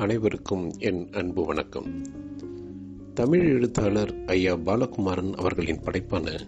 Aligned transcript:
அனைவருக்கும் 0.00 0.72
என் 0.78 1.08
அன்பு 1.12 1.44
வணக்கம். 1.44 2.06
தமிழ் 3.14 3.54
எழுத்தாளர் 3.54 4.24
ஐயா 4.24 4.54
பாலகுமாரன் 4.54 5.32
அவர்களின் 5.32 5.80
படைப்பான 5.80 6.40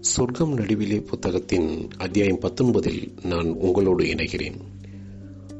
சொர்க்கம் 0.00 0.54
நடுவிலே 0.54 1.00
புத்தகத்தின் 1.00 1.88
அத்தியாயம் 1.98 2.40
பத்தொன்பதில் 2.40 3.26
நான் 3.26 3.46
உங்களோடு 3.46 4.04
இணைகிறேன். 4.04 4.54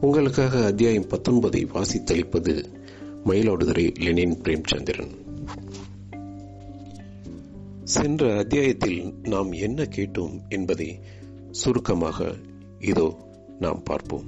உங்களுக்காக 0.00 0.64
அத்தியாயம் 0.64 1.06
பத்தொன்பதை 1.06 1.66
வாசித்தளிப்பது 1.66 2.64
மயிலாடுதுறை 3.24 3.94
லெனின் 3.98 4.40
பிரேம்சந்திரன். 4.42 5.10
சென்ற 7.84 8.36
அத்தியாயத்தில் 8.36 9.14
நாம் 9.22 9.52
என்ன 9.52 9.82
கேட்டோம் 9.82 10.40
என்பதை 10.48 11.00
சுருக்கமாக 11.50 12.34
இதோ 12.78 13.16
நாம் 13.60 13.82
பார்ப்போம். 13.82 14.24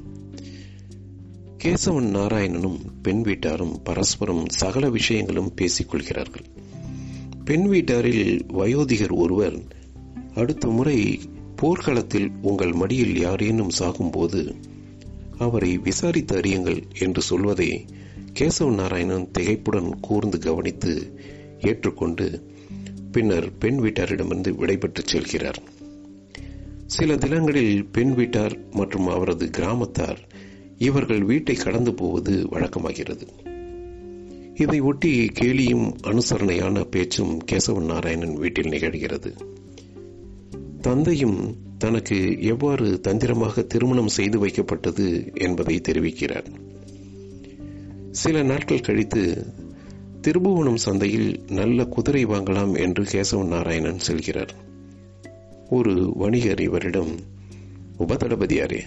கேசவன் 1.64 2.10
நாராயணனும் 2.10 2.78
பெண் 3.02 3.22
வீட்டாரும் 3.22 3.82
பரஸ்பரம் 3.82 4.48
சகல 4.48 4.90
விஷயங்களும் 4.90 5.52
பேசிக்கொள்கிறார்கள் 5.56 6.44
பெண் 7.44 7.66
வீட்டாரில் 7.72 8.40
வயோதிகர் 8.46 9.10
ஒருவர் 9.10 9.62
அடுத்த 10.34 10.68
முறை 10.68 11.20
போர்க்களத்தில் 11.56 12.30
உங்கள் 12.42 12.72
மடியில் 12.72 13.20
யாரேனும் 13.20 13.70
சாகும்போது 13.78 14.54
அவரை 15.38 15.78
விசாரித்து 15.78 16.40
அறியுங்கள் 16.40 16.82
என்று 16.98 17.22
சொல்வதை 17.22 17.84
கேசவ 18.32 18.74
நாராயணன் 18.74 19.30
திகைப்புடன் 19.38 20.00
கூர்ந்து 20.00 20.38
கவனித்து 20.38 21.18
ஏற்றுக்கொண்டு 21.60 22.52
பின்னர் 23.12 23.58
பெண் 23.58 23.78
வீட்டாரிடமிருந்து 23.78 24.54
விடைபெற்று 24.54 25.04
செல்கிறார். 25.12 25.62
சில 26.86 27.16
தினங்களில் 27.16 27.84
பெண் 27.84 28.14
வீட்டார் 28.14 28.70
மற்றும் 28.70 29.06
அவரது 29.06 29.50
கிராமத்தார் 29.50 30.29
இவர்கள் 30.80 31.24
வீட்டை 31.24 31.54
கடந்து 31.54 31.94
போவது 31.94 32.46
வழக்கமாகிறது. 32.50 33.26
இதை 34.54 34.80
ஒட்டி 34.80 35.30
கேலியும் 35.40 35.94
அனுசரணையான 36.02 36.84
பேச்சும் 36.84 37.38
கேசவன் 37.52 37.84
நாராயணன் 37.84 38.34
வீட்டில் 38.34 38.68
நிகழ்கிறது. 38.68 39.32
தந்தையும் 40.80 41.56
தனக்கு 41.78 42.42
எவ்வாறு 42.42 43.00
தந்திரமாக 43.00 43.62
திருமணம் 43.62 44.08
செய்து 44.08 44.46
வைக்கப்பட்டது 44.46 45.34
என்பதை 45.34 45.80
தெரிவிக்கிறார். 45.88 46.44
சில 48.10 48.42
நாட்கள் 48.42 48.80
கழித்து 48.80 49.46
திருபுவனம் 50.20 50.76
சந்தையில் 50.76 51.40
நல்ல 51.48 51.84
குதிரை 51.84 52.26
வாங்கலாம் 52.26 52.78
என்று 52.78 53.02
கேசவன் 53.02 53.48
நாராயணன் 53.48 53.98
செல்கிறார். 54.10 54.54
ஒரு 55.70 56.12
வணிகர் 56.14 56.60
இவரிடம் 56.60 57.14
உபதளபதியாரே 57.98 58.80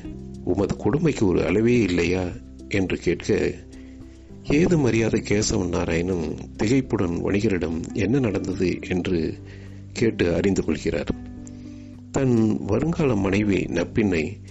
உமது 0.43 0.77
கொடுமைக்கு 0.77 1.25
ஒரு 1.25 1.45
அளவே 1.45 1.81
இல்லையா? 1.81 2.23
என்று 2.69 2.97
கேட்க 2.97 3.53
ஏது 4.43 4.77
மரியாதை 4.77 5.21
கேசவன் 5.21 5.67
நாராயணன் 5.67 6.35
திகைப்புடன் 6.63 7.21
வணிகரிடம் 7.21 7.93
என்ன 7.93 8.19
நடந்தது? 8.19 8.79
என்று 8.89 9.33
கேட்டு 9.93 10.33
அறிந்து 10.33 10.65
கொள்கிறார். 10.65 11.15
தன் 12.11 12.65
வருங்கால 12.65 13.15
மனைவி 13.15 13.55
நப்பின்னை 13.55 14.41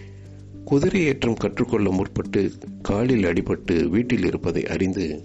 குதிரையேற்றம் 0.71 1.37
கற்றுக்கொள்ள 1.37 1.91
முற்பட்டு 1.91 2.53
காலில் 2.83 3.25
அடிபட்டு 3.25 3.89
வீட்டில் 3.89 4.25
இருப்பதை 4.25 4.67
அறிந்து 4.67 5.25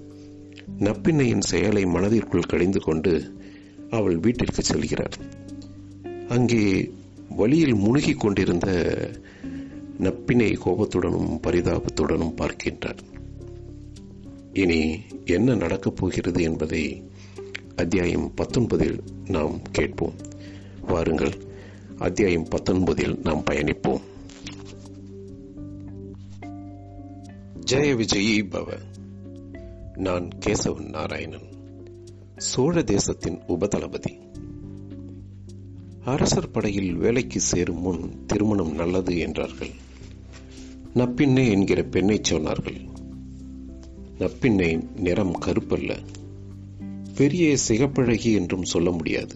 நப்பின்னையின் 0.79 1.39
செயலை 1.39 1.85
மனதிற்குள் 1.85 2.41
கழிந்து 2.41 2.79
கொண்டு 2.79 3.37
அவள் 3.89 4.17
வீட்டிற்கு 4.17 4.61
செல்கிறார். 4.61 5.13
அங்கே 6.29 6.91
வழியில் 7.29 7.75
முழுகிக் 7.75 8.19
கொண்டிருந்த 8.19 8.69
நப்பினை 9.99 10.57
கோபத்துடனும் 10.57 11.39
பரிதாபத்துடனும் 11.47 12.33
பார்க்கின்றார். 12.37 12.97
இனி 14.53 14.99
என்ன 15.25 15.55
நடக்கப் 15.55 15.95
போகிறது 15.95 16.41
என்பதை 16.41 17.09
அத்தியாயம் 17.75 18.33
பத்தொன்பதில் 18.37 18.99
நாம் 19.27 19.61
கேட்போம். 19.71 20.13
வாருங்கள் 20.81 21.33
அத்தியாயம் 21.97 22.47
பத்தொன்பதில் 22.47 23.19
நாம் 23.23 23.43
பயணிப்போம். 23.51 24.01
ஜெய 27.71 27.95
விஜயி 27.95 28.43
பவ. 28.43 28.77
நான் 29.95 30.29
கேசவன் 30.45 30.89
நாராயணன் 30.89 31.47
சோழ 32.37 32.83
தேசத்தின் 32.83 33.39
உபதளபதி. 33.47 34.19
அரசர் 36.05 36.51
படையில் 36.51 36.95
வேலைக்கு 36.95 37.39
சேரும் 37.39 37.81
முன் 37.81 38.25
திருமணம் 38.25 38.73
நல்லது 38.73 39.17
என்றார்கள். 39.17 39.69
நப்பின்னை 40.97 41.49
என்கிற 41.49 41.83
பெண்ணை 41.83 42.21
சொன்னார்கள். 42.29 42.87
நப்பின்னை 44.19 44.99
நிறம் 44.99 45.41
கருப்பல்ல. 45.41 45.97
பெரிய 47.15 47.57
சிகப்பழகி 47.67 48.33
என்றும் 48.33 48.63
சொல்ல 48.63 48.91
முடியாது. 48.91 49.35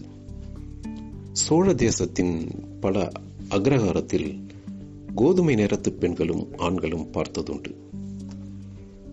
சோழ 1.32 1.74
தேசத்தின் 1.74 2.48
பல 2.80 3.10
அக்ரஹாரத்தில் 3.50 4.40
கோதுமை 5.14 5.54
நிறத்து 5.54 5.92
பெண்களும் 5.92 6.48
ஆண்களும் 6.56 7.12
பார்த்ததுண்டு. 7.12 7.74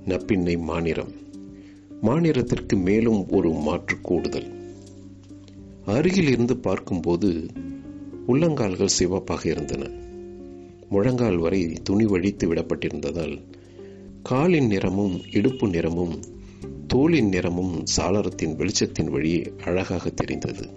நப்பின்னை 0.06 0.60
மாநிறம். 0.60 1.14
மாநிறத்திற்கு 2.02 2.82
மேலும் 2.84 3.30
ஒரு 3.30 3.54
மாற்று 3.54 4.02
கூடுதல். 4.02 4.76
அருகில் 5.86 6.28
இருந்து 6.28 6.58
பார்க்கும்போது 6.58 7.46
உள்ளங்கால்கள் 8.28 8.90
சிவப்பாக 9.00 9.50
இருந்தன. 9.50 10.08
முழங்கால் 10.90 11.38
வரை 11.38 11.74
துணி 11.84 12.06
வழித்து 12.06 12.54
விடப்பட்டிருந்ததால் 12.54 13.42
காலின் 14.24 14.68
நிறமும் 14.68 15.22
இடுப்பு 15.32 15.68
நிறமும் 15.68 16.20
தோளின் 16.88 17.28
நிறமும் 17.28 17.84
சாளரத்தின் 17.98 18.56
வெளிச்சத்தின் 18.56 19.10
வழியே 19.10 19.54
அழகாக 19.64 20.10
தெரிந்தது. 20.10 20.70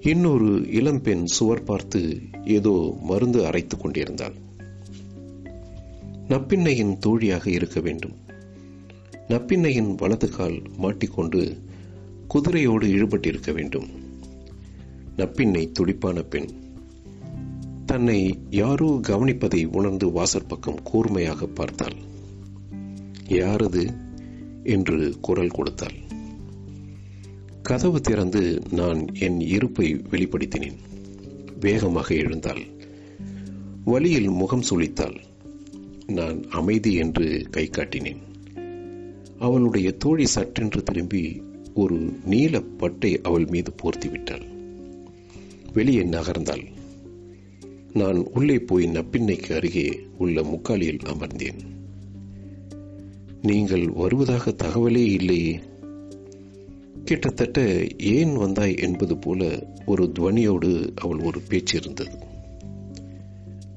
இன்னொரு 0.00 0.72
இளம்பெண் 0.72 1.24
சுவர் 1.24 1.62
பார்த்து 1.62 2.18
ஏதோ 2.44 2.96
மருந்து 3.00 3.44
அரைத்துக் 3.44 3.80
கொண்டிருந்தாள். 3.80 4.34
நப்பின்னையின் 6.28 6.98
தோழியாக 6.98 7.50
இருக்க 7.50 7.80
வேண்டும். 7.80 8.16
நப்பின்னையின் 9.28 9.94
வலது 9.94 10.30
கால் 10.30 10.62
மாட்டிக்கொண்டு 10.76 11.56
குதிரையோடு 12.34 12.86
ஈடுபட்டிருக்க 12.86 13.52
வேண்டும். 13.52 13.86
நப்பின்னை 15.16 15.72
துடிப்பான 15.72 16.22
பெண் 16.22 16.48
தன்னை 17.88 18.38
யாரோ 18.50 19.00
கவனிப்பதை 19.08 19.76
உணர்ந்து 19.76 20.06
வாசற்பக்கம் 20.08 20.82
கூர்மையாக 20.84 21.46
பார்த்தாள். 21.46 21.94
யாரது? 23.28 23.94
என்று 24.64 25.16
குரல் 25.20 25.48
கொடுத்தாள். 25.48 25.94
கதவு 27.62 28.00
திறந்து 28.00 28.62
நான் 28.70 29.14
என் 29.14 29.40
இருப்பை 29.40 29.94
வெளிப்படுத்தினேன். 29.94 30.76
வேகமாக 31.60 32.14
எழுந்தாள். 32.14 32.62
வழியில் 33.84 34.28
முகம் 34.28 34.64
சுழித்தாள். 34.70 35.16
நான் 36.06 36.48
அமைதி 36.50 36.94
என்று 36.94 37.46
கை 37.50 37.70
காட்டினேன். 37.70 38.22
அவளுடைய 39.38 39.92
தோழி 39.92 40.26
சற்றென்று 40.34 40.82
திரும்பி 40.82 41.42
ஒரு 41.74 42.18
நீல 42.24 42.60
பட்டை 42.60 43.20
அவள் 43.22 43.46
மீது 43.46 43.74
போர்த்திவிட்டாள் 43.82 44.46
வெளியே 45.72 46.02
நகர்ந்தாள். 46.02 46.76
நான் 47.98 48.26
உள்ளே 48.34 48.58
போய் 48.58 48.86
நப்பின்னைக்கு 48.86 49.54
அருகே 49.54 50.00
உள்ள 50.18 50.42
முக்காலியில் 50.42 51.04
அமர்ந்தேன். 51.04 51.58
நீங்கள் 53.42 53.88
வருவதாக 53.88 54.50
தகவலே 54.50 55.04
இல்லையே 55.06 55.60
கிட்டத்தட்ட 57.04 57.86
ஏன் 57.98 58.36
வந்தாய் 58.36 58.76
என்பது 58.78 59.16
போல 59.16 59.66
ஒரு 59.86 60.12
துவனியோடு 60.18 60.96
அவள் 60.96 61.18
ஒரு 61.18 61.40
பேச்சு 61.48 61.78
இருந்தது. 61.80 62.18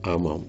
ஆமாம் 0.02 0.44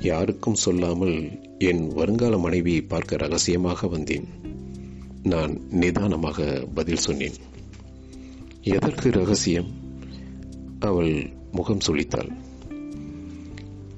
யாருக்கும் 0.00 0.54
சொல்லாமல் 0.54 1.30
என் 1.58 1.88
வருங்கால 1.88 2.38
மனைவியை 2.38 2.80
பார்க்க 2.80 3.16
ரகசியமாக 3.16 3.86
வந்தேன். 3.86 4.24
நான் 5.22 5.60
நிதானமாக 5.70 6.66
பதில் 6.74 7.04
சொன்னேன். 7.08 7.34
எதற்கு 8.62 9.10
ரகசியம்? 9.10 9.70
அவள் 10.78 11.30
முகம் 11.52 11.84
சுழித்தாள். 11.86 12.30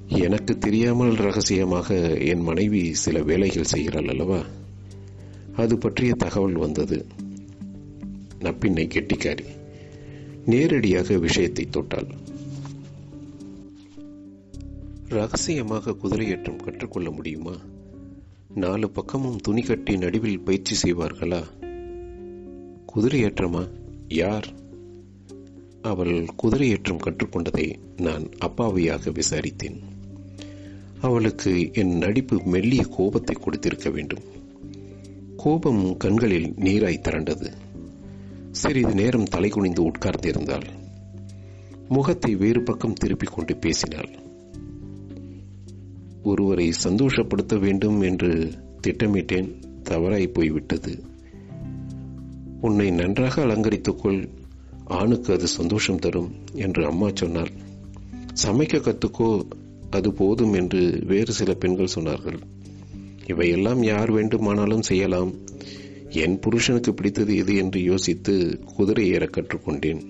எனக்கு 0.07 0.57
தெரியாமல் 0.57 1.13
ரகசியமாக 1.13 2.17
என் 2.17 2.41
மனைவி 2.41 2.93
சில 2.93 3.23
வேலைகள் 3.23 3.63
செய்கிறாள் 3.63 4.07
அல்லவா? 4.07 4.41
அது 5.55 5.77
பற்றிய 5.77 6.13
தகவல் 6.13 6.53
வந்தது. 6.53 7.05
நப்பின்னை 8.39 8.87
கெட்டிக்காரி 8.87 9.45
நேரடியாக 10.45 11.17
விஷயத்தை 11.17 11.67
தொட்டாள். 11.71 12.09
ரகசியமாக 15.09 15.91
குதிரையேற்றம் 15.91 16.63
கற்றுக்கொள்ள 16.63 17.11
முடியுமா? 17.11 17.53
நாலு 18.55 18.89
பக்கமும் 18.89 19.37
துணி 19.37 19.61
கட்டி 19.61 19.97
நடுவில் 19.97 20.39
பயிற்சி 20.39 20.75
செய்வார்களா? 20.81 21.43
குதிரையேற்றமா? 22.95 23.69
யார்? 24.07 24.47
அவள் 25.81 26.25
குதிரையேற்றம் 26.43 27.01
கற்றுக்கொண்டதை 27.05 27.75
நான் 27.97 28.29
அப்பாவியாக 28.37 29.11
விசாரித்தேன். 29.11 29.93
அவளுக்கு 31.05 31.69
என் 31.73 31.97
நடிப்பு 31.97 32.41
மெல்லிய 32.45 32.83
கோபத்தை 32.83 33.35
கொடுத்திருக்க 33.39 33.89
வேண்டும். 33.89 34.23
கோபம் 35.37 35.97
கண்களில் 35.97 36.53
நீராய் 36.53 37.01
திரண்டது. 37.01 37.51
சிறிது 38.51 38.93
நேரம் 38.93 39.23
தலை 39.23 39.49
குனிந்து 39.49 39.83
உட்கார்ந்திருந்தாள். 39.83 40.63
முகத்தை 41.89 42.35
வேறு 42.35 42.63
பக்கம் 42.63 42.93
திருப்பிக் 42.93 43.31
கொண்டு 43.35 43.55
பேசினாள். 43.55 44.09
ஒருவரை 46.23 46.73
சந்தோஷப்படுத்த 46.83 47.59
வேண்டும் 47.59 48.01
என்று 48.01 48.51
திட்டமிட்டேன். 48.87 49.51
தவறாய் 49.83 50.27
போய்விட்டது. 50.27 51.03
உன்னை 52.61 52.91
நன்றாக 52.91 53.45
அலங்கரித்துக்கொள் 53.45 54.29
ஆணுக்கு 54.85 55.33
அது 55.33 55.47
சந்தோஷம் 55.47 55.99
தரும் 55.99 56.33
என்று 56.53 56.85
அம்மா 56.85 57.09
சொன்னாள். 57.13 57.51
சமைக்க 58.45 58.79
கத்துக்கோ. 58.79 59.47
அது 59.95 60.13
போதும் 60.13 60.53
என்று 60.53 61.03
வேறு 61.05 61.33
சில 61.33 61.53
பெண்கள் 61.53 61.93
சொன்னார்கள். 61.95 62.37
இவையெல்லாம் 63.27 63.83
யார் 63.83 64.11
வேண்டுமானாலும் 64.11 64.81
செய்யலாம். 64.81 65.33
என் 66.09 66.39
புருஷனுக்கு 66.39 66.93
பிடித்தது 66.93 67.35
எது 67.35 67.55
என்று 67.55 67.83
யோசித்து 67.83 68.59
குதிரை 68.75 69.07
ஏற 69.07 69.25
கற்றுக்கொண்டேன். 69.25 70.01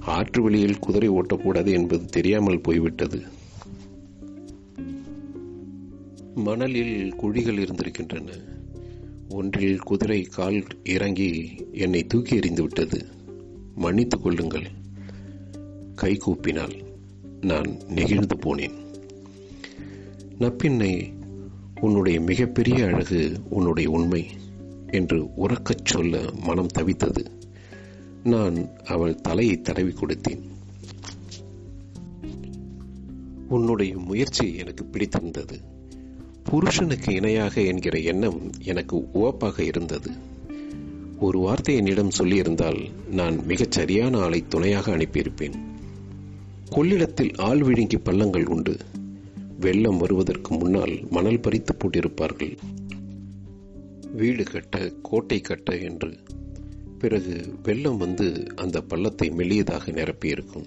ஆற்று 0.00 0.42
வழியில் 0.42 0.78
குதிரை 0.78 1.10
ஓட்டக்கூடாது 1.10 1.70
என்பது 1.70 2.04
தெரியாமல் 2.04 2.60
போய்விட்டது. 2.60 3.22
மணலில் 6.34 7.14
குழிகள் 7.14 7.58
இருந்திருக்கின்றன. 7.58 8.30
ஒன்றில் 9.28 9.78
குதிரை 9.78 10.22
கால் 10.22 10.64
இறங்கி 10.84 11.54
என்னை 11.72 12.04
தூக்கி 12.04 12.36
எறிந்து 12.36 12.62
விட்டது 12.62 13.06
மன்னித்துக் 13.74 14.22
கொள்ளுங்கள். 14.22 14.68
கை 15.94 16.18
கூப்பினாள் 16.26 16.88
நான் 17.40 17.80
நெகிழ்ந்து 17.88 18.36
போனேன். 18.36 18.74
நப்பின்னை 20.38 21.12
உன்னுடைய 21.80 22.20
மிகப்பெரிய 22.20 22.86
அழகு 22.86 23.40
உன்னுடைய 23.48 23.90
உண்மை 23.90 24.26
என்று 24.86 25.24
உறக்கச் 25.36 25.84
சொல்ல 25.84 26.30
மனம் 26.42 26.66
தவித்தது. 26.78 27.26
நான் 28.24 28.68
அவள் 28.84 29.20
தலையை 29.20 29.60
தடவி 29.60 29.92
கொடுத்தேன். 29.92 30.40
உன்னுடைய 33.48 33.98
முயற்சி 33.98 34.56
எனக்கு 34.56 34.84
பிடித்திருந்தது. 34.84 35.60
புருஷனுக்கு 36.44 37.14
இணையாக 37.14 37.60
என்கிற 37.60 37.98
எண்ணம் 37.98 38.50
எனக்கு 38.62 39.08
உவப்பாக 39.14 39.60
இருந்தது. 39.60 40.10
ஒரு 41.18 41.38
வார்த்தை 41.38 41.76
என்னிடம் 41.76 42.10
சொல்லியிருந்தால் 42.18 42.90
நான் 43.10 43.44
மிகச் 43.46 43.72
சரியான 43.72 44.18
ஆளை 44.18 44.44
துணையாக 44.48 44.96
அனுப்பியிருப்பேன். 44.96 45.69
கொள்ளிடத்தில் 46.70 47.34
ஆள் 47.36 47.62
விழுங்கி 47.62 47.98
பள்ளங்கள் 47.98 48.46
உண்டு. 48.46 48.76
வெள்ளம் 49.60 49.96
வருவதற்கு 49.96 50.54
முன்னால் 50.54 50.98
மணல் 51.10 51.40
பறித்து 51.40 51.74
போட்டிருப்பார்கள். 51.74 52.56
வீடு 54.12 54.44
கட்ட 54.44 54.92
கோட்டை 55.02 55.40
கட்ட 55.40 55.76
என்று. 55.76 56.18
பிறகு 56.98 57.54
வெள்ளம் 57.62 57.96
வந்து 57.96 58.46
அந்த 58.56 58.80
பள்ளத்தை 58.80 59.30
மெல்லியதாக 59.30 59.90
நிரப்பியிருக்கும். 59.90 60.66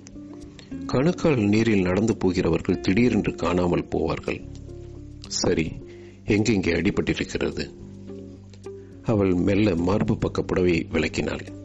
கணுக்கால் 0.85 1.37
நீரில் 1.37 1.81
நடந்து 1.81 2.17
போகிறவர்கள் 2.17 2.79
திடீரென்று 2.79 3.35
காணாமல் 3.35 3.87
போவார்கள். 3.91 4.47
சரி 5.27 5.71
எங்கெங்கே 6.25 6.71
அடிபட்டிருக்கிறது? 6.71 7.69
அவள் 9.03 9.33
மெல்ல 9.33 9.75
மார்பு 9.75 10.17
பக்க 10.17 10.41
புடவை 10.41 10.87
விளக்கினாள். 10.91 11.62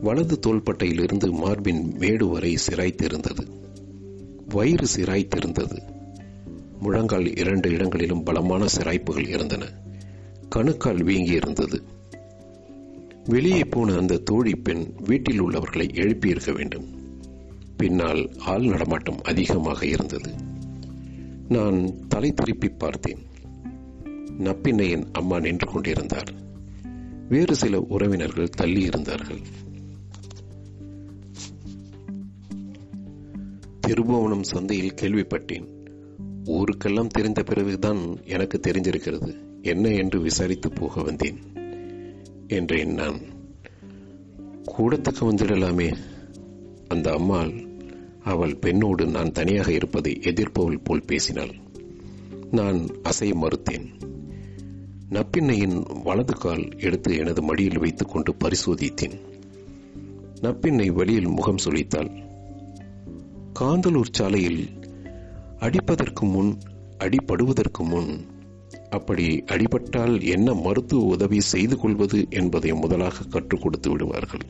வலது 0.00 0.38
தோள்பட்டையிலிருந்து 0.46 1.30
மார்பின் 1.30 1.94
மேடு 1.98 2.28
வரை 2.28 2.58
சிராய்த்திருந்தது. 2.68 3.46
வயிறு 4.48 4.86
சிராய்த்திருந்தது. 4.96 5.78
முழங்கால் 6.80 7.36
இரண்டு 7.36 7.70
இடங்களிலும் 7.70 8.22
பலமான 8.22 8.66
சிராய்ப்புகள் 8.66 9.28
இருந்தன. 9.28 9.64
கணுக்கால் 10.48 11.02
வீங்கி 11.02 11.30
இருந்தது 11.30 11.82
வெளியே 13.24 13.64
போன 13.64 13.94
அந்த 13.94 14.16
தோழி 14.16 14.56
பெண் 14.56 14.92
வீட்டில் 14.96 15.40
உள்ளவர்களை 15.40 15.90
எழுப்பியிருக்க 15.94 16.52
வேண்டும். 16.52 16.84
பின்னால் 17.76 18.30
ஆள் 18.38 18.64
நடமாட்டம் 18.64 19.20
அதிகமாக 19.22 19.86
இருந்தது. 19.86 20.30
நான் 21.48 22.08
தலை 22.08 22.32
திருப்பி 22.32 22.68
பார்த்தேன். 22.68 23.18
நப்பின்னையன் 24.38 25.06
அம்மா 25.12 25.40
நின்று 25.40 25.70
கொண்டிருந்தார். 25.70 26.32
வேறு 27.28 27.54
சில 27.54 27.80
உறவினர்கள் 27.80 28.48
தள்ளி 28.48 28.80
இருந்தார்கள் 28.80 29.40
திருபுவனம் 33.88 34.42
சந்தையில் 34.42 34.94
கேள்விப்பட்டேன். 34.94 35.66
ஊருக்கெல்லாம் 36.44 37.06
தெரிந்த 37.06 37.42
பிறகுதான் 37.42 38.24
எனக்கு 38.24 38.60
தெரிஞ்சிருக்கிறது. 38.66 39.36
என்ன 39.62 39.88
என்று 39.88 40.20
விசாரித்து 40.20 40.72
போக 40.72 41.02
வந்தேன் 41.02 41.38
என்றேன் 42.48 42.94
நான் 42.94 43.20
கூடத்துக்கு 44.78 45.20
வந்துடலாமே. 45.20 45.96
அந்த 46.88 47.12
அம்மாள் 47.12 47.52
அவள் 48.22 48.56
பெண்ணோடு 48.56 49.06
நான் 49.06 49.32
தனியாக 49.32 49.72
இருப்பதை 49.72 50.18
எதிர்ப்பவள் 50.22 50.84
போல் 50.84 51.04
பேசினாள். 51.06 51.54
நான் 52.50 52.86
அசைய 53.02 53.34
மறுத்தேன். 53.34 53.86
நப்பின்னையின் 55.10 56.02
வலது 56.02 56.34
கால் 56.34 56.78
எடுத்து 56.78 57.16
எனது 57.16 57.42
மடியில் 57.42 57.78
வைத்துக் 57.78 58.10
கொண்டு 58.10 58.34
பரிசோதித்தேன். 58.44 59.20
நப்பின்னை 60.40 60.92
வழியில் 60.92 61.28
முகம் 61.28 61.58
சுழித்தாள். 61.64 62.25
காந்தலூர் 63.60 64.12
சாலையில் 64.12 64.68
அடிப்பதற்கு 65.58 66.20
முன் 66.20 66.58
அடிபடுவதற்கு 66.98 67.78
முன் 67.78 68.26
அப்படி 68.90 69.42
அடிபட்டால் 69.46 70.22
என்ன 70.22 70.54
மருத்துவ 70.54 71.04
உதவி 71.04 71.40
செய்து 71.40 71.76
கொள்வது 71.76 72.26
என்பதை 72.30 72.72
முதலாக 72.72 73.24
கற்றுக் 73.24 73.60
கொடுத்து 73.62 73.90
விடுவார்கள். 73.90 74.40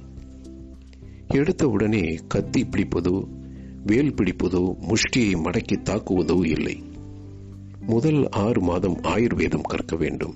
எடுத்த 1.28 1.68
உடனே 1.68 2.18
கத்தி 2.28 2.64
பிடிப்பதோ 2.64 3.26
வேல் 3.86 4.14
பிடிப்பதோ 4.14 4.76
முஷ்டியை 4.80 5.34
மடக்கி 5.34 5.82
தாக்குவதோ 5.82 6.44
இல்லை. 6.44 6.82
முதல் 7.80 8.28
ஆறு 8.28 8.60
மாதம் 8.60 9.00
ஆயுர்வேதம் 9.02 9.62
கற்க 9.62 9.96
வேண்டும். 9.96 10.34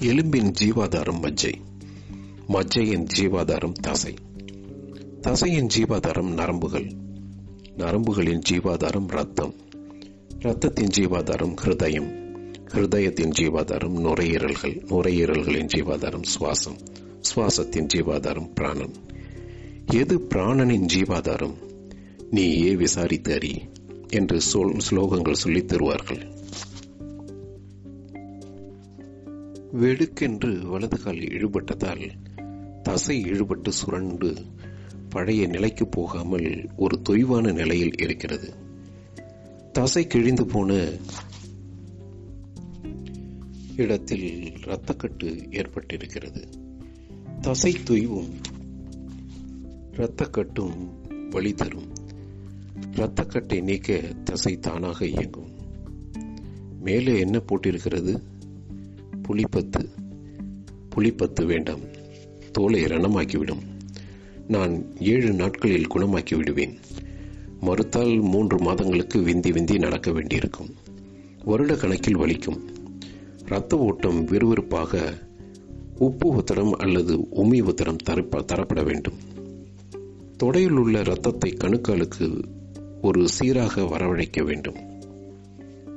எலும்பின் 0.00 0.52
ஜீவாதாரம் 0.60 1.22
மஜ்ஜை. 1.22 1.54
மஜ்ஜையின் 2.48 3.06
ஜீவாதாரம் 3.18 3.72
தசை. 3.72 4.14
தசையின் 5.20 5.68
ஜீவாதாரம் 5.76 6.32
நரம்புகள். 6.32 7.08
நரம்புகளின் 7.80 8.40
ஜீவாதாரம் 8.50 9.06
ரத்தம் 9.06 9.54
ரத்தத்தின் 10.38 10.90
ஜீவாதாரம் 10.98 11.54
ஹிருதயம். 11.64 12.08
ஹிருதயத்தின் 12.64 13.30
ஜீவாதாரம் 13.30 13.98
நுரையீரல்கள். 13.98 14.84
நுரையீரல்களின் 14.84 15.68
ஜீவாதாரம் 15.76 16.22
சுவாசம். 16.22 16.78
சுவாசத்தின் 17.20 17.86
ஜீவாதாரம் 17.94 18.50
பிராணன் 18.54 18.94
எது 19.92 20.18
பிராணனின் 20.18 20.86
ஜீவாதாரம்? 20.94 21.54
நீயே 22.30 22.76
விசாரித்து 22.76 23.34
அறி 23.34 23.68
என்று 24.08 24.40
சொல் 24.40 24.76
ஸ்லோகங்கள் 24.90 25.32
சொல்லித் 25.32 25.68
தருவார்கள். 25.68 26.38
வெடுக்கென்று 29.72 30.66
வலது 30.66 31.02
கால் 31.02 31.16
இழுபட்டதால் 31.16 32.10
தசை 32.82 33.22
இழுபட்டு 33.22 33.68
சுரண்டு 33.68 34.34
பழைய 35.10 35.46
நிலைக்கு 35.46 35.88
போகாமல் 35.88 36.68
ஒரு 36.76 37.00
தொய்வான 37.08 37.52
நிலையில் 37.52 37.92
இருக்கிறது. 37.98 38.54
தசை 39.72 40.06
கிழிந்து 40.06 40.46
போன 40.46 40.88
இடத்தில் 43.76 44.52
இரத்தக்கட்டு 44.52 45.50
ஏற்பட்டிருக்கிறது. 45.50 46.44
தசை 47.40 47.72
தொய்வும் 47.72 48.30
இரத்தக்கட்டும் 49.92 50.90
வழி 51.30 51.52
தரும். 51.52 51.92
இரத்தக்கட்டை 52.92 53.62
நீக்க 53.62 54.00
தசை 54.24 54.58
தானாக 54.58 55.06
இயங்கும். 55.06 55.50
மேலே 56.80 57.18
என்ன 57.18 57.38
போட்டிருக்கிறது? 57.38 58.22
புளிப்பத்து. 59.22 59.88
புளிப்பத்து 60.96 61.46
வேண்டாம். 61.46 61.80
தோலை 62.52 62.84
ரணமாக்கிவிடும். 62.84 63.69
நான் 64.50 64.98
ஏழு 65.00 65.32
நாட்களில் 65.32 65.92
குணமாக்கி 65.94 66.36
விடுவேன். 66.36 66.78
மறுத்தால் 67.60 68.20
மூன்று 68.20 68.60
மாதங்களுக்கு 68.60 69.22
விந்தி 69.22 69.52
விந்தி 69.52 69.78
நடக்க 69.78 70.12
வேண்டியிருக்கும். 70.12 70.74
வருட 71.44 71.76
கணக்கில் 71.76 72.16
வலிக்கும். 72.16 72.58
இரத்த 73.46 73.78
ஓட்டம் 73.78 74.24
விறுவிறுப்பாக 74.24 75.20
உப்பு 75.98 76.34
உத்தரம் 76.34 76.70
அல்லது 76.70 77.16
உமி 77.16 77.62
உத்தரம் 77.62 78.32
தரப்பட 78.36 78.84
வேண்டும். 78.84 79.14
தொடையில் 80.42 80.76
உள்ள 80.76 81.00
இரத்தத்தை 81.00 81.56
கணுக்காலுக்கு 81.60 82.44
ஒரு 83.02 83.28
சீராக 83.28 83.82
வரவழைக்க 83.82 84.44
வேண்டும். 84.44 84.76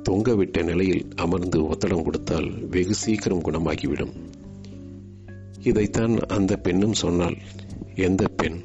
தொங்கவிட்ட 0.08 0.64
நிலையில் 0.64 1.08
அமர்ந்து 1.16 1.62
ஒத்தடம் 1.62 2.02
கொடுத்தால் 2.02 2.68
வெகு 2.68 2.94
சீக்கிரம் 2.94 3.42
குணமாகிவிடும். 3.42 4.12
இதைத்தான் 5.62 6.18
அந்த 6.18 6.56
பெண்ணும் 6.56 6.92
சொன்னாள். 6.92 7.36
எந்த 7.94 8.28
பெண் 8.28 8.60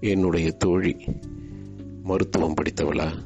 என்னுடைய 0.00 0.50
தோழி 0.50 0.96
மருத்துவம் 2.02 2.54
படித்தவளா? 2.54 3.18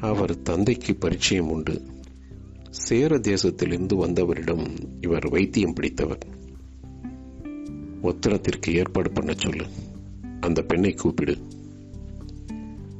அவர் 0.00 0.42
தந்தைக்கு 0.42 0.94
பரிச்சயம் 0.94 1.50
உண்டு. 1.50 1.82
சேர 2.70 3.16
தேசத்திலிருந்து 3.16 3.96
வந்தவரிடம் 3.96 4.70
இவர் 5.00 5.28
வைத்தியம் 5.28 5.72
பிடித்தவர். 5.72 6.26
ஒத்தனத்திற்கு 8.02 8.72
ஏற்பாடு 8.72 9.10
பண்ண 9.10 9.32
சொல்லு. 9.36 9.66
அந்த 10.40 10.62
பெண்ணை 10.62 10.92
கூப்பிடு. 10.92 11.36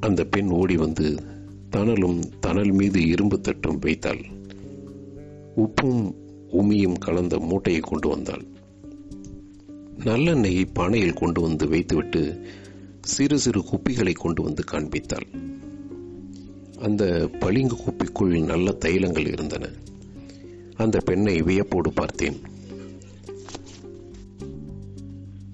அந்த 0.01 0.25
பெண் 0.25 0.49
ஓடி 0.49 0.77
வந்து 0.77 1.23
தணலும் 1.71 2.23
தணல் 2.41 2.71
மீது 2.71 3.07
இரும்பு 3.07 3.41
தட்டும் 3.41 3.79
வைத்தாள். 3.79 4.25
உப்பும் 5.57 6.15
உமியும் 6.53 6.99
கலந்த 6.99 7.39
மூட்டையை 7.39 7.81
கொண்டு 7.81 8.09
வந்தாள். 8.09 8.45
நல்லெண்ணெயை 9.99 10.67
பானையில் 10.75 11.13
கொண்டு 11.13 11.41
வந்து 11.41 11.69
வைத்துவிட்டு 11.69 12.47
சிறு 13.01 13.39
சிறு 13.39 13.61
குப்பிகளை 13.61 14.13
கொண்டு 14.13 14.43
வந்து 14.43 14.65
காண்பித்தாள். 14.71 15.53
அந்த 16.81 17.31
பளிங்கு 17.39 17.77
குப்பிக்குள் 17.77 18.45
நல்ல 18.45 18.77
தைலங்கள் 18.85 19.27
இருந்தன. 19.27 19.69
அந்த 20.75 20.99
பெண்ணை 20.99 21.43
வியப்போடு 21.43 21.93
பார்த்தேன். 21.93 22.41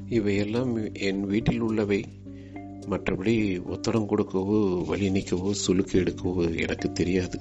இவையெல்லாம் 0.09 0.92
என் 0.94 1.26
வீட்டில் 1.26 1.62
உள்ளவை. 1.62 2.04
மற்றபடி 2.90 3.62
ஒத்தடம் 3.62 4.06
கொடுக்கவோ 4.06 4.85
வழி 4.87 5.09
நீக்கவோ 5.09 5.54
சுலுக்கு 5.66 5.92
எடுக்கவோ 5.92 6.61
எனக்கு 6.61 6.92
தெரியாது. 6.92 7.40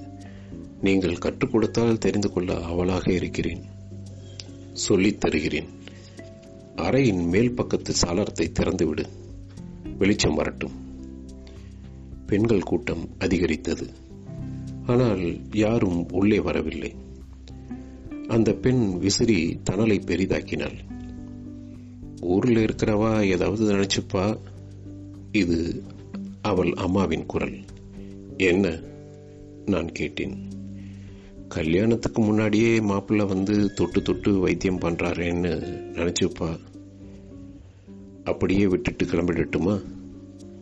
நீங்கள் 0.80 1.18
கற்றுக் 1.18 1.52
கொடுத்தால் 1.52 1.98
தெரிந்து 1.98 2.32
கொள்ள 2.32 2.62
அவளாக 2.62 3.12
இருக்கிறேன். 3.12 3.62
சொல்லித் 4.72 5.20
தருகிறேன். 5.20 5.79
அறையின் 6.76 7.28
மேல் 7.28 7.54
பக்கத்து 7.54 7.94
சாளரத்தை 8.06 8.52
திறந்துவிடு. 8.60 9.04
வெளிச்சம் 9.98 10.34
வரட்டும். 10.34 10.72
பெண்கள் 12.26 12.62
கூட்டம் 12.62 13.08
அதிகரித்தது. 13.18 13.90
ஆனால் 14.86 15.52
யாரும் 15.52 16.06
உள்ளே 16.12 16.40
வரவில்லை. 16.40 16.94
அந்த 18.28 18.52
பெண் 18.52 18.98
விசிறி 18.98 19.60
தணலை 19.70 20.00
பெரிதாக்கினாள். 20.00 20.78
ஊரில் 22.20 22.64
இருக்கிறவா 22.64 23.24
ஏதாவது 23.24 23.72
நினைச்சுப்பா? 23.72 24.38
இது 25.32 25.82
அவள் 26.42 26.72
அம்மாவின் 26.72 27.26
குரல். 27.26 27.60
என்ன? 28.36 28.78
நான் 29.66 29.92
கேட்டேன். 29.92 30.48
கல்யாணத்துக்கு 31.50 32.22
முன்னாடியே 32.22 32.80
மாப்பிள்ளை 32.80 33.26
வந்து 33.26 33.74
தொட்டு 33.74 34.02
தொட்டு 34.02 34.38
வைத்தியம் 34.38 34.80
பண்ணுறாருன்னு 34.80 35.52
நினச்சிப்பா. 35.94 36.58
அப்படியே 38.24 38.66
விட்டுட்டு 38.66 39.04
கிளம்பிடட்டுமா? 39.04 39.80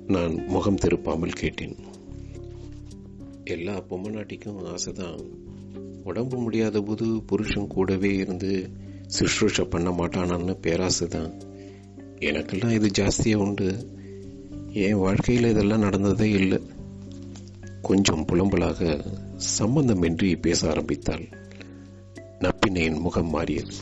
நான் 0.07 0.47
முகம் 0.47 0.75
திருப்பாமல் 0.75 1.33
கேட்டேன். 1.33 1.77
எல்லா 3.45 3.81
பொம்மை 3.81 4.11
நாட்டிக்கும் 4.11 4.65
ஆசை 4.65 4.93
தான் 4.93 5.19
உடம்பு 6.05 6.39
முடியாத 6.39 6.81
போது 6.81 7.23
புருஷன் 7.23 7.67
கூடவே 7.67 8.15
இருந்து 8.15 8.71
சுஷ்ரூஷ 9.19 9.65
பண்ண 9.65 9.91
மாட்டானான்னு 9.91 10.57
பேராசை 10.61 11.09
தான் 11.09 11.33
எனக்கெல்லாம் 12.19 12.71
இது 12.71 12.89
ஜாஸ்தியாக 12.99 13.47
உண்டு. 13.47 13.89
என் 14.73 14.97
வாழ்க்கையில் 14.97 15.51
இதெல்லாம் 15.51 15.81
நடந்ததே 15.81 16.31
இல்லை. 16.31 16.61
கொஞ்சம் 17.89 18.27
புலம்பலாக 18.27 19.05
சம்பந்தமின்றி 19.59 20.41
பேச 20.41 20.69
ஆரம்பித்தாள். 20.69 21.29
நப்பினையின் 22.39 23.01
முகம் 23.01 23.31
மாறியது. 23.31 23.75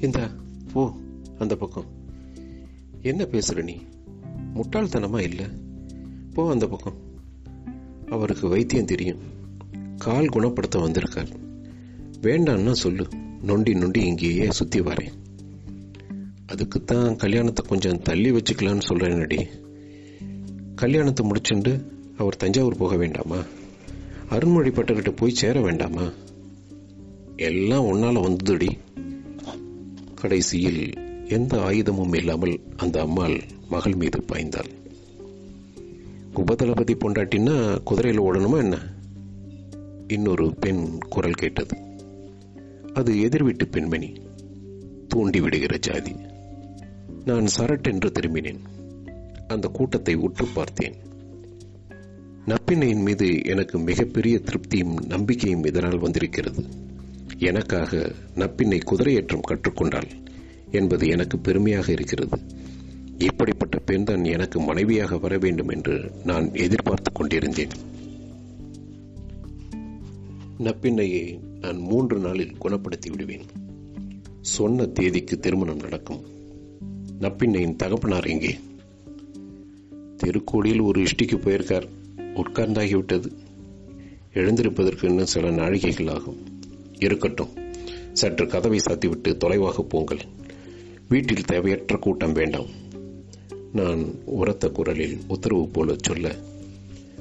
இந்த 0.00 0.30
போ 0.72 0.92
அந்த 1.38 1.56
பக்கம். 1.56 1.84
என்ன 3.02 3.24
பேசுற 3.24 3.62
நீ? 3.62 3.76
முட்டாள்தனமா 4.54 5.20
இல்லை? 5.20 5.44
போ 6.34 6.50
அந்த 6.50 6.66
பக்கம். 6.66 6.94
அவருக்கு 8.10 8.48
வைத்தியம் 8.48 8.84
தெரியும். 8.84 9.18
கால் 9.96 10.28
குணப்படுத்த 10.28 10.78
வந்திருக்கார். 10.78 11.28
வேண்டான்னா 12.22 12.72
சொல்லு. 12.72 13.08
நொண்டி 13.42 13.74
நொண்டி 13.74 14.02
இங்கேயே 14.02 14.50
சுற்றி 14.50 14.80
வரேன். 14.80 15.12
அதுக்குத்தான் 16.46 17.16
கல்யாணத்தை 17.16 17.64
கொஞ்சம் 17.68 18.02
தள்ளி 18.02 18.30
வச்சுக்கலான்னு 18.30 18.80
சொல்றேனடி. 18.88 19.64
கல்யாணத்தை 20.76 21.30
முடிச்சுண்டு 21.30 21.82
அவர் 22.16 22.36
தஞ்சாவூர் 22.36 22.76
போக 22.76 22.96
வேண்டாமா? 22.96 23.36
அருண்மொழிப்பட்டர்கிட்ட 24.30 25.16
போய் 25.16 25.30
சேர 25.30 25.60
வேண்டாமா? 25.60 26.08
எல்லாம் 27.36 27.84
உன்னால 27.84 28.20
வந்ததுடி. 28.20 28.68
கடைசியில் 30.14 30.92
எந்த 31.28 31.56
ஆயுதமும் 31.56 32.16
இல்லாமல் 32.16 32.60
அந்த 32.76 33.00
அம்மாள் 33.00 33.40
மகள் 33.70 33.94
மீது 33.94 34.24
பாய்ந்தாள். 34.32 34.70
உபதளபதி 36.34 36.94
பொண்டாட்டின்னா 36.94 37.82
குதிரையில் 37.84 38.22
ஓடணுமா 38.22 38.58
என்ன? 38.58 38.78
இன்னொரு 40.08 40.54
பெண் 40.60 40.98
குரல் 40.98 41.32
கேட்டது. 41.32 41.76
அது 42.94 43.20
எதிர்விட்டு 43.20 43.68
பெண்மணி. 43.68 44.12
தூண்டி 45.08 45.40
விடுகிற 45.40 45.78
ஜாதி. 45.78 46.16
நான் 47.24 47.46
சரட்டென்று 47.58 48.10
திரும்பினேன். 48.10 48.75
அந்த 49.48 49.68
கூட்டத்தை 49.68 50.14
உற்று 50.14 50.46
பார்த்தேன். 50.54 50.94
நப்பினையின் 52.46 53.02
மீது 53.02 53.44
எனக்கு 53.44 53.78
மிகப்பெரிய 53.78 54.40
திருப்தியும் 54.44 55.06
நம்பிக்கையும் 55.06 55.64
இதனால் 55.64 55.98
வந்திருக்கிறது. 55.98 56.64
எனக்காக 57.38 58.12
நப்பினை 58.34 58.80
குதிரையேற்றம் 58.90 59.40
கற்றுக்கொண்டாள் 59.48 60.08
என்பது 60.70 61.08
எனக்கு 61.08 61.38
பெருமையாக 61.38 61.92
இருக்கிறது. 61.92 62.38
இப்படிப்பட்ட 63.18 63.78
பெண் 63.78 64.04
தான் 64.04 64.24
எனக்கு 64.24 64.60
மனைவியாக 64.60 65.18
வர 65.18 65.38
வேண்டும் 65.38 65.68
என்று 65.68 66.10
நான் 66.24 66.54
எதிர்பார்த்து 66.54 67.12
கொண்டிருந்தேன். 67.12 67.68
நப்பின்னையை 70.58 71.38
நான் 71.60 71.76
மூன்று 71.76 72.18
நாளில் 72.18 72.56
குணப்படுத்தி 72.62 73.10
விடுவேன். 73.10 73.44
சொன்ன 74.40 74.86
தேதிக்கு 74.86 75.38
திருமணம் 75.38 75.80
நடக்கும். 75.80 76.20
நப்பின்னையின் 77.20 77.76
தகப்பனார் 77.76 78.24
எங்கே? 78.24 78.58
திருக்கோடியில் 80.26 80.82
ஒரு 80.82 81.02
இஷ்டிக்கு 81.02 81.36
போயிருக்கார். 81.36 81.88
உட்கார்ந்தாகிவிட்டது. 82.16 83.32
எழுந்திருப்பதற்கு 84.34 85.04
இன்னும் 85.04 85.26
சில 85.26 85.50
நாழிகைகள் 85.50 86.10
ஆகும். 86.10 86.60
இருக்கட்டும். 86.98 87.48
சற்று 88.12 88.46
கதவை 88.46 88.78
சாத்திவிட்டு 88.78 89.36
தொலைவாக 89.36 89.82
போங்கள். 89.82 90.18
வீட்டில் 91.08 91.44
தேவையற்ற 91.44 91.96
கூட்டம் 91.96 92.32
வேண்டாம். 92.32 92.66
நான் 93.72 94.14
உரத்த 94.24 94.68
குரலில் 94.68 95.18
உத்தரவு 95.28 95.68
போல 95.68 95.94
சொல்ல 96.00 96.36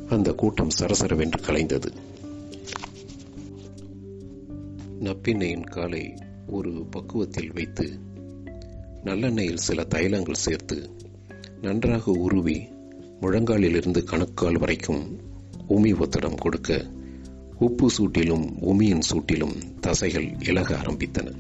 அந்த 0.10 0.32
கூட்டம் 0.32 0.70
சரசரவென்று 0.80 1.34
கலைந்தது. 1.48 1.92
நப்பின்னையின் 5.04 5.70
காலை 5.70 6.14
ஒரு 6.48 6.86
பக்குவத்தில் 6.90 7.52
வைத்து 7.54 8.00
நல்லெண்ணெயில் 9.04 9.56
சில 9.56 9.84
தைலங்கள் 9.84 10.34
சேர்த்து 10.34 10.90
நன்றாக 11.62 12.12
உருவி 12.12 12.68
முழங்காலிலிருந்து 13.22 14.04
கணுக்கால் 14.04 14.60
வரைக்கும் 14.60 15.20
உமி 15.70 15.94
ஒத்தடம் 15.94 16.36
கொடுக்க 16.36 16.92
உப்பு 17.60 17.90
சூட்டிலும் 17.98 18.50
உமியின் 18.62 19.02
சூட்டிலும் 19.12 19.56
தசைகள் 19.80 20.48
இலக 20.48 20.76
ஆரம்பித்தன. 20.76 21.36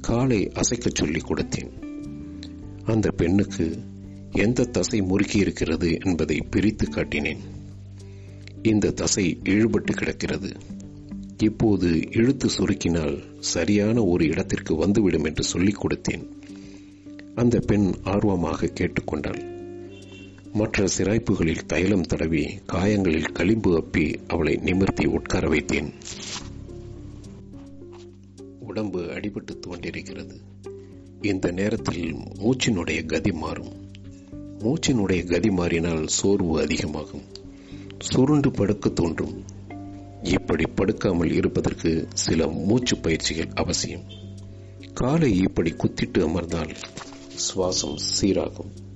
காலை 0.00 0.50
அசைக்கச் 0.54 0.94
சொல்லி 0.94 1.18
கொடுத்தேன். 1.18 1.70
அந்த 2.84 3.10
பெண்ணுக்கு 3.10 3.78
எந்த 4.30 4.64
தசை 4.64 5.02
முறுக்கி 5.02 5.38
இருக்கிறது 5.38 5.98
என்பதை 6.04 6.42
பிரித்து 6.50 6.88
காட்டினேன். 6.88 7.38
இந்த 8.62 8.90
தசை 8.90 9.40
இழுபட்டு 9.44 9.92
கிடக்கிறது. 9.92 10.52
இப்போது 11.42 12.00
இழுத்து 12.10 12.48
சுருக்கினால் 12.58 13.22
சரியான 13.38 14.04
ஒரு 14.04 14.26
இடத்திற்கு 14.26 14.76
வந்துவிடும் 14.76 15.24
என்று 15.24 15.42
சொல்லிக் 15.42 15.86
கொடுத்தேன். 15.86 16.26
அந்த 17.34 17.58
பெண் 17.58 17.94
ஆர்வமாக 18.02 18.66
கேட்டுக்கொண்டாள். 18.66 19.59
மற்ற 20.52 20.86
சிராய்ப்புகளில் 20.98 21.66
தைலம் 21.66 22.02
தடவி 22.02 22.58
காயங்களில் 22.66 23.32
களிம்பு 23.32 23.78
அப்பி 23.78 24.18
அவளை 24.26 24.56
நிமிர்த்தி 24.56 25.06
உட்கார 25.06 25.48
வைத்தேன். 25.48 25.92
உடம்பு 28.60 29.00
அடிபட்டு 29.00 29.58
தோன்றிருக்கிறது 29.58 30.40
இந்த 31.22 31.50
நேரத்தில் 31.50 32.14
மூச்சினுடைய 32.14 33.06
கதி 33.06 33.32
மாறும். 33.32 33.90
மூச்சினுடைய 34.58 35.26
கதி 35.26 35.50
மாறினால் 35.50 36.06
சோர்வு 36.06 36.60
அதிகமாகும். 36.60 37.22
சுருண்டு 37.98 38.50
படுக்க 38.50 38.88
தோன்றும். 38.88 39.44
இப்படி 40.22 40.64
படுக்காமல் 40.64 41.32
இருப்பதற்கு 41.32 42.08
சில 42.14 42.46
மூச்சு 42.46 42.98
பயிற்சிகள் 42.98 43.48
அவசியம். 43.54 44.04
காலை 44.94 45.36
இப்படி 45.36 45.70
குத்திட்டு 45.70 46.18
அமர்ந்தால் 46.18 46.74
சுவாசம் 47.34 47.98
சீராகும். 48.20 48.88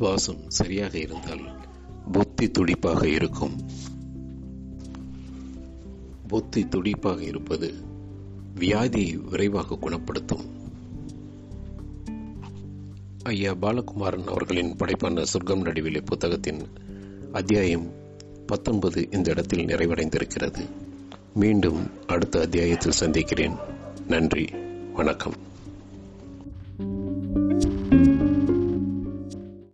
சுவாசம் 0.00 0.44
சரியாக 0.48 0.98
இருந்தால் 0.98 1.40
புத்தி 2.12 2.50
துடிப்பாக 2.50 3.08
இருக்கும். 3.08 3.56
புத்தி 6.28 6.68
துடிப்பாக 6.68 7.22
இருப்பது 7.22 7.74
வியாதியை 8.58 9.28
விரைவாக 9.30 9.76
குணப்படுத்தும். 9.76 10.44
ஐயா 13.22 13.52
பாலகுமாரன் 13.52 14.26
அவர்களின் 14.26 14.76
படைப்பான 14.76 15.22
சொர்க்கம் 15.22 15.62
நடுவிலே 15.62 16.00
புத்தகத்தின் 16.00 16.62
அத்தியாயம் 17.32 17.92
பத்தொன்பது 18.46 19.08
இந்த 19.10 19.30
இடத்தில் 19.30 19.66
நிறைவடைந்திருக்கிறது. 19.66 20.68
மீண்டும் 21.34 21.90
அடுத்த 22.06 22.40
அத்தியாயத்தில் 22.40 22.90
சந்திக்கிறேன். 22.90 23.54
நன்றி. 24.08 24.44
வணக்கம். 24.94 25.34